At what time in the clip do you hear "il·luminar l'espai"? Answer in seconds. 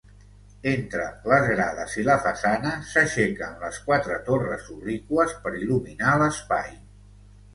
5.59-6.75